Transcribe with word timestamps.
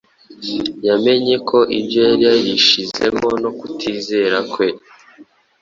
Yamenye 0.87 1.35
ko 1.49 1.57
ibyo 1.77 1.99
yari 2.07 2.23
yarishizemo 2.29 3.29
no 3.41 3.49
kutizera 3.59 4.37
kwe 4.51 4.67